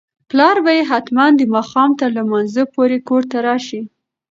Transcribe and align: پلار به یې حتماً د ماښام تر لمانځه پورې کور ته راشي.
پلار 0.29 0.57
به 0.65 0.71
یې 0.77 0.83
حتماً 0.91 1.25
د 1.37 1.41
ماښام 1.53 1.89
تر 1.99 2.09
لمانځه 2.17 2.63
پورې 2.73 2.97
کور 3.07 3.23
ته 3.31 3.37
راشي. 3.47 3.81